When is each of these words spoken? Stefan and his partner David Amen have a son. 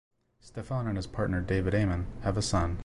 Stefan 0.39 0.87
and 0.87 0.97
his 0.97 1.05
partner 1.05 1.41
David 1.41 1.75
Amen 1.75 2.07
have 2.21 2.35
a 2.35 2.41
son. 2.41 2.79